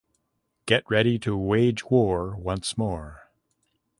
[0.65, 3.29] Get ready to Wage War once more.